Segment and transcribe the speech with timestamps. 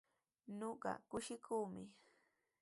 [0.59, 1.83] Ñuqa kushikuumi.